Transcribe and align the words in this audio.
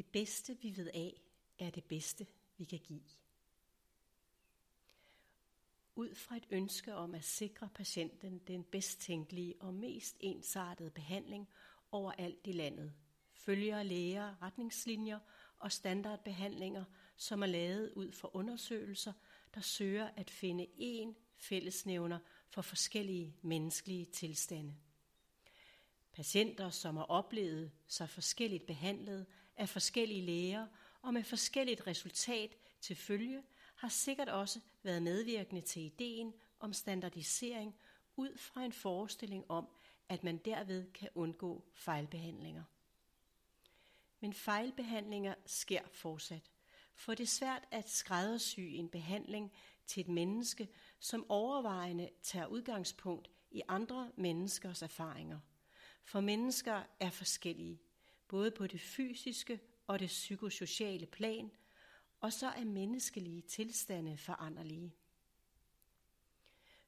Det 0.00 0.08
bedste, 0.12 0.58
vi 0.62 0.76
ved 0.76 0.90
af, 0.94 1.20
er 1.58 1.70
det 1.70 1.84
bedste, 1.84 2.26
vi 2.56 2.64
kan 2.64 2.78
give. 2.78 3.02
Ud 5.94 6.14
fra 6.14 6.36
et 6.36 6.46
ønske 6.50 6.94
om 6.94 7.14
at 7.14 7.24
sikre 7.24 7.68
patienten 7.74 8.38
den 8.38 8.64
bedst 8.64 9.00
tænkelige 9.00 9.54
og 9.60 9.74
mest 9.74 10.16
ensartede 10.20 10.90
behandling 10.90 11.48
overalt 11.90 12.46
i 12.46 12.52
landet, 12.52 12.92
følger 13.32 13.82
læger 13.82 14.42
retningslinjer 14.42 15.18
og 15.58 15.72
standardbehandlinger, 15.72 16.84
som 17.16 17.42
er 17.42 17.46
lavet 17.46 17.92
ud 17.92 18.12
fra 18.12 18.30
undersøgelser, 18.32 19.12
der 19.54 19.60
søger 19.60 20.10
at 20.16 20.30
finde 20.30 20.66
én 20.66 21.14
fællesnævner 21.36 22.18
for 22.48 22.62
forskellige 22.62 23.36
menneskelige 23.42 24.04
tilstande. 24.04 24.74
Patienter, 26.12 26.70
som 26.70 26.96
har 26.96 27.04
oplevet 27.04 27.72
sig 27.86 28.08
forskelligt 28.08 28.66
behandlet 28.66 29.26
af 29.60 29.68
forskellige 29.68 30.22
læger 30.22 30.66
og 31.02 31.14
med 31.14 31.24
forskelligt 31.24 31.86
resultat 31.86 32.56
til 32.80 32.96
følge, 32.96 33.42
har 33.74 33.88
sikkert 33.88 34.28
også 34.28 34.60
været 34.82 35.02
medvirkende 35.02 35.60
til 35.60 35.82
ideen 35.82 36.34
om 36.60 36.72
standardisering 36.72 37.74
ud 38.16 38.38
fra 38.38 38.64
en 38.64 38.72
forestilling 38.72 39.50
om, 39.50 39.68
at 40.08 40.24
man 40.24 40.36
derved 40.36 40.92
kan 40.92 41.08
undgå 41.14 41.64
fejlbehandlinger. 41.74 42.64
Men 44.20 44.34
fejlbehandlinger 44.34 45.34
sker 45.46 45.82
fortsat, 45.92 46.50
for 46.94 47.14
det 47.14 47.22
er 47.22 47.28
svært 47.28 47.62
at 47.70 47.90
skræddersy 47.90 48.60
en 48.60 48.88
behandling 48.88 49.52
til 49.86 50.00
et 50.00 50.08
menneske, 50.08 50.68
som 50.98 51.30
overvejende 51.30 52.10
tager 52.22 52.46
udgangspunkt 52.46 53.30
i 53.50 53.62
andre 53.68 54.10
menneskers 54.16 54.82
erfaringer. 54.82 55.38
For 56.04 56.20
mennesker 56.20 56.82
er 57.00 57.10
forskellige, 57.10 57.80
både 58.30 58.50
på 58.50 58.66
det 58.66 58.80
fysiske 58.80 59.60
og 59.86 59.98
det 59.98 60.06
psykosociale 60.06 61.06
plan, 61.06 61.50
og 62.20 62.32
så 62.32 62.46
er 62.46 62.64
menneskelige 62.64 63.42
tilstande 63.42 64.16
foranderlige. 64.16 64.94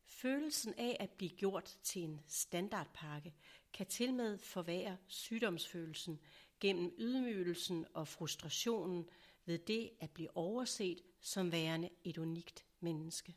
Følelsen 0.05 0.75
af 0.75 0.97
at 1.01 1.11
blive 1.11 1.31
gjort 1.31 1.79
til 1.83 2.03
en 2.03 2.21
standardpakke 2.27 3.35
kan 3.73 3.87
tilmed 3.87 4.39
forvære 4.39 4.97
sygdomsfølelsen 5.07 6.21
gennem 6.61 6.95
ydmygelsen 6.99 7.87
og 7.95 8.09
frustrationen 8.09 9.09
ved 9.45 9.59
det 9.59 9.91
at 10.01 10.11
blive 10.11 10.37
overset 10.37 11.03
som 11.21 11.53
værende 11.53 11.89
et 12.05 12.19
unikt 12.19 12.65
menneske. 12.81 13.35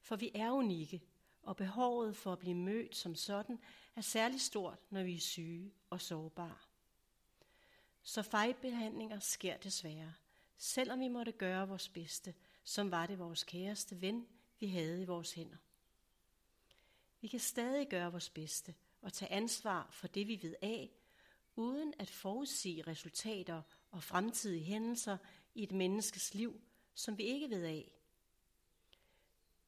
For 0.00 0.16
vi 0.16 0.30
er 0.34 0.50
unikke, 0.50 1.02
og 1.42 1.56
behovet 1.56 2.16
for 2.16 2.32
at 2.32 2.38
blive 2.38 2.54
mødt 2.54 2.96
som 2.96 3.14
sådan 3.14 3.58
er 3.96 4.00
særlig 4.00 4.40
stort, 4.40 4.78
når 4.90 5.02
vi 5.02 5.14
er 5.14 5.20
syge 5.20 5.72
og 5.90 6.00
sårbare. 6.00 6.65
Så 8.06 8.22
fejlbehandlinger 8.22 9.20
sker 9.20 9.56
desværre, 9.56 10.14
selvom 10.56 11.00
vi 11.00 11.08
måtte 11.08 11.32
gøre 11.32 11.68
vores 11.68 11.88
bedste, 11.88 12.34
som 12.64 12.90
var 12.90 13.06
det 13.06 13.18
vores 13.18 13.44
kæreste 13.44 14.00
ven, 14.00 14.26
vi 14.60 14.66
havde 14.66 15.02
i 15.02 15.04
vores 15.04 15.32
hænder. 15.32 15.56
Vi 17.20 17.28
kan 17.28 17.40
stadig 17.40 17.88
gøre 17.88 18.10
vores 18.10 18.30
bedste 18.30 18.74
og 19.02 19.12
tage 19.12 19.32
ansvar 19.32 19.88
for 19.90 20.06
det, 20.06 20.28
vi 20.28 20.38
ved 20.42 20.54
af, 20.62 20.90
uden 21.56 21.94
at 21.98 22.10
forudsige 22.10 22.82
resultater 22.82 23.62
og 23.90 24.02
fremtidige 24.02 24.64
hændelser 24.64 25.18
i 25.54 25.62
et 25.62 25.72
menneskes 25.72 26.34
liv, 26.34 26.60
som 26.94 27.18
vi 27.18 27.22
ikke 27.22 27.50
ved 27.50 27.64
af. 27.64 27.92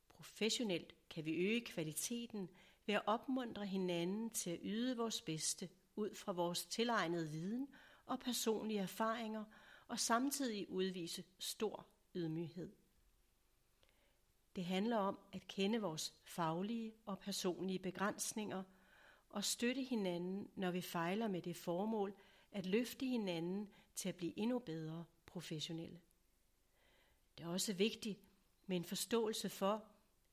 Professionelt 0.08 0.94
kan 1.10 1.24
vi 1.24 1.34
øge 1.34 1.60
kvaliteten 1.60 2.48
ved 2.86 2.94
at 2.94 3.02
opmuntre 3.06 3.66
hinanden 3.66 4.30
til 4.30 4.50
at 4.50 4.60
yde 4.62 4.96
vores 4.96 5.20
bedste 5.20 5.68
ud 5.96 6.14
fra 6.14 6.32
vores 6.32 6.66
tilegnede 6.66 7.30
viden 7.30 7.68
og 8.08 8.20
personlige 8.20 8.80
erfaringer, 8.80 9.44
og 9.88 10.00
samtidig 10.00 10.70
udvise 10.70 11.24
stor 11.38 11.86
ydmyghed. 12.14 12.72
Det 14.56 14.64
handler 14.64 14.96
om 14.96 15.18
at 15.32 15.48
kende 15.48 15.80
vores 15.80 16.14
faglige 16.24 16.94
og 17.06 17.18
personlige 17.18 17.78
begrænsninger 17.78 18.62
og 19.28 19.44
støtte 19.44 19.82
hinanden, 19.82 20.50
når 20.54 20.70
vi 20.70 20.80
fejler 20.80 21.28
med 21.28 21.42
det 21.42 21.56
formål 21.56 22.14
at 22.52 22.66
løfte 22.66 23.06
hinanden 23.06 23.70
til 23.94 24.08
at 24.08 24.16
blive 24.16 24.38
endnu 24.38 24.58
bedre 24.58 25.04
professionelle. 25.26 26.00
Det 27.38 27.44
er 27.44 27.48
også 27.48 27.72
vigtigt 27.72 28.18
med 28.66 28.76
en 28.76 28.84
forståelse 28.84 29.48
for, 29.48 29.84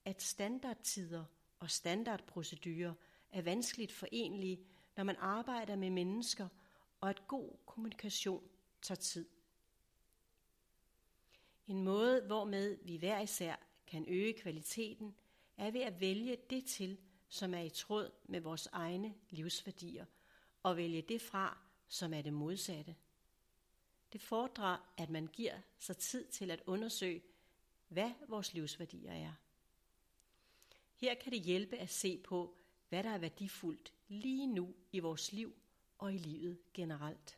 at 0.05 0.21
standardtider 0.21 1.25
og 1.59 1.71
standardprocedurer 1.71 2.93
er 3.29 3.41
vanskeligt 3.41 3.91
forenlige, 3.91 4.59
når 4.95 5.03
man 5.03 5.15
arbejder 5.19 5.75
med 5.75 5.89
mennesker, 5.89 6.47
og 7.05 7.09
at 7.09 7.27
god 7.27 7.49
kommunikation 7.65 8.49
tager 8.81 8.99
tid. 8.99 9.25
En 11.67 11.83
måde, 11.83 12.21
hvormed 12.21 12.77
vi 12.83 12.97
hver 12.97 13.19
især 13.19 13.55
kan 13.87 14.05
øge 14.07 14.33
kvaliteten, 14.33 15.15
er 15.57 15.71
ved 15.71 15.81
at 15.81 16.01
vælge 16.01 16.37
det 16.49 16.65
til, 16.65 16.97
som 17.29 17.53
er 17.53 17.61
i 17.61 17.69
tråd 17.69 18.11
med 18.23 18.39
vores 18.41 18.67
egne 18.71 19.15
livsværdier, 19.29 20.05
og 20.63 20.77
vælge 20.77 21.01
det 21.01 21.21
fra, 21.21 21.57
som 21.87 22.13
er 22.13 22.21
det 22.21 22.33
modsatte. 22.33 22.95
Det 24.13 24.21
fordrer, 24.21 24.93
at 24.97 25.09
man 25.09 25.27
giver 25.27 25.61
sig 25.79 25.97
tid 25.97 26.25
til 26.27 26.51
at 26.51 26.63
undersøge, 26.65 27.23
hvad 27.87 28.11
vores 28.27 28.53
livsværdier 28.53 29.11
er. 29.11 29.33
Her 30.95 31.13
kan 31.13 31.31
det 31.31 31.41
hjælpe 31.41 31.77
at 31.77 31.89
se 31.89 32.17
på, 32.17 32.57
hvad 32.89 33.03
der 33.03 33.09
er 33.09 33.17
værdifuldt 33.17 33.93
lige 34.07 34.47
nu 34.47 34.75
i 34.91 34.99
vores 34.99 35.33
liv 35.33 35.55
og 35.97 36.13
i 36.13 36.17
livet 36.17 36.57
generelt. 36.73 37.37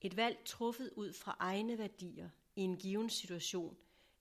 Et 0.00 0.16
valg 0.16 0.38
truffet 0.44 0.90
ud 0.96 1.12
fra 1.12 1.36
egne 1.38 1.78
værdier 1.78 2.30
i 2.56 2.60
en 2.60 2.76
given 2.76 3.10
situation 3.10 3.76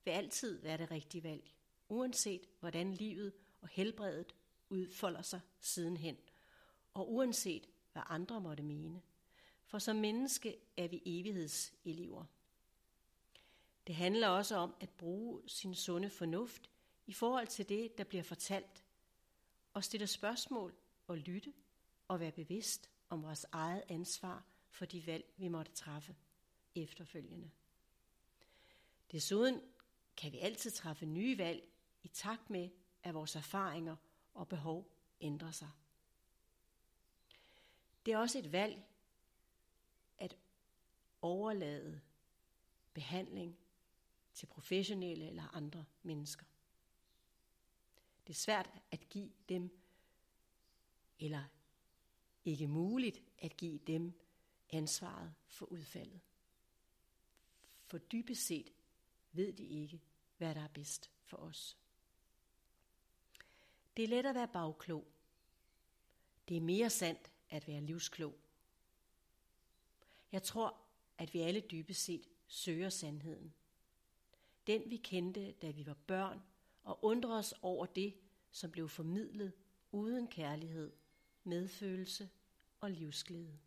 vil 0.06 0.12
altid 0.12 0.62
være 0.62 0.78
det 0.78 0.91
rigtige 0.91 1.24
valg, 1.24 1.51
uanset 1.90 2.47
hvordan 2.59 2.94
livet 2.94 3.34
og 3.62 3.68
helbredet 3.68 4.35
udfolder 4.69 5.22
sig 5.22 5.41
sidenhen, 5.59 6.18
og 6.94 7.13
uanset 7.13 7.69
hvad 7.91 8.03
andre 8.06 8.41
måtte 8.41 8.63
mene. 8.63 9.01
For 9.66 9.80
som 9.80 9.96
menneske 9.96 10.57
er 10.78 10.88
vi 10.88 11.01
evighedselever. 11.06 12.25
Det 13.88 13.96
handler 13.96 14.28
også 14.28 14.56
om 14.56 14.75
at 14.80 14.90
bruge 14.90 15.41
sin 15.47 15.75
sunde 15.75 16.09
fornuft 16.09 16.69
i 17.06 17.13
forhold 17.13 17.47
til 17.47 17.69
det, 17.69 17.97
der 17.97 18.03
bliver 18.03 18.24
fortalt, 18.24 18.84
og 19.74 19.84
stille 19.84 20.07
spørgsmål 20.07 20.75
og 21.07 21.18
lytte 21.18 21.53
og 22.12 22.20
være 22.20 22.32
bevidst 22.32 22.90
om 23.10 23.24
vores 23.24 23.46
eget 23.52 23.84
ansvar 23.90 24.46
for 24.70 24.86
de 24.86 25.06
valg, 25.08 25.34
vi 25.38 25.48
måtte 25.48 25.72
træffe 25.72 26.16
efterfølgende. 26.76 27.52
Desuden 29.12 29.62
kan 30.18 30.32
vi 30.32 30.40
altid 30.40 30.72
træffe 30.72 31.06
nye 31.06 31.38
valg 31.38 31.70
i 32.04 32.08
takt 32.08 32.50
med, 32.50 32.70
at 33.04 33.14
vores 33.14 33.36
erfaringer 33.36 33.96
og 34.34 34.48
behov 34.48 34.92
ændrer 35.22 35.52
sig. 35.52 35.70
Det 38.06 38.14
er 38.14 38.18
også 38.18 38.40
et 38.40 38.52
valg 38.52 38.84
at 40.18 40.38
overlade 41.22 42.02
behandling 42.94 43.58
til 44.34 44.46
professionelle 44.46 45.28
eller 45.28 45.56
andre 45.56 45.86
mennesker. 46.04 46.46
Det 48.28 48.34
er 48.34 48.38
svært 48.38 48.72
at 48.92 49.10
give 49.10 49.32
dem, 49.50 49.80
eller 51.20 51.44
ikke 52.46 52.68
muligt 52.68 53.22
at 53.40 53.57
give 53.57 53.78
dem 53.78 54.13
ansvaret 54.69 55.34
for 55.47 55.66
udfaldet. 55.66 56.19
For 57.84 57.97
dybest 57.97 58.46
set 58.46 58.74
ved 59.31 59.53
de 59.53 59.63
ikke, 59.63 60.02
hvad 60.38 60.56
der 60.56 60.62
er 60.62 60.68
bedst 60.68 61.12
for 61.24 61.38
os. 61.38 61.78
Det 63.97 64.03
er 64.03 64.07
let 64.07 64.25
at 64.25 64.35
være 64.35 64.47
bagklog. 64.47 65.07
Det 66.47 66.57
er 66.57 66.62
mere 66.62 66.90
sandt 66.90 67.31
at 67.50 67.68
være 67.68 67.81
livsklog. 67.81 68.38
Jeg 70.31 70.44
tror, 70.44 70.77
at 71.18 71.33
vi 71.33 71.39
alle 71.39 71.60
dybest 71.60 72.04
set 72.04 72.27
søger 72.48 72.89
sandheden. 72.89 73.54
Den 74.68 74.89
vi 74.89 74.98
kendte, 74.98 75.51
da 75.51 75.71
vi 75.71 75.86
var 75.86 75.94
børn, 76.07 76.42
og 76.83 77.00
undrer 77.01 77.38
os 77.38 77.54
over 77.62 77.86
det, 77.86 78.13
som 78.51 78.71
blev 78.71 78.89
formidlet 78.89 79.54
uden 79.92 80.27
kærlighed, 80.27 80.92
medfølelse 81.44 82.30
og 82.80 82.92
livsglæde. 82.92 83.60